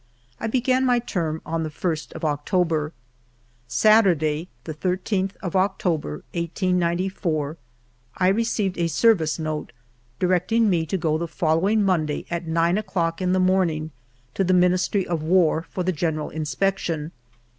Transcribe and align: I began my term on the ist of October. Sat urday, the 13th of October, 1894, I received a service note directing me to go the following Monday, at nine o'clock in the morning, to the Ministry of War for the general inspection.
I 0.39 0.47
began 0.47 0.83
my 0.83 0.97
term 0.97 1.43
on 1.45 1.61
the 1.61 1.69
ist 1.87 2.11
of 2.13 2.25
October. 2.25 2.91
Sat 3.67 4.05
urday, 4.05 4.47
the 4.63 4.73
13th 4.73 5.35
of 5.43 5.55
October, 5.55 6.23
1894, 6.33 7.55
I 8.17 8.29
received 8.29 8.79
a 8.79 8.87
service 8.87 9.37
note 9.37 9.71
directing 10.17 10.71
me 10.71 10.87
to 10.87 10.97
go 10.97 11.19
the 11.19 11.27
following 11.27 11.83
Monday, 11.83 12.25
at 12.31 12.47
nine 12.47 12.79
o'clock 12.79 13.21
in 13.21 13.31
the 13.33 13.39
morning, 13.39 13.91
to 14.33 14.43
the 14.43 14.55
Ministry 14.55 15.05
of 15.05 15.21
War 15.21 15.61
for 15.69 15.83
the 15.83 15.91
general 15.91 16.31
inspection. 16.31 17.11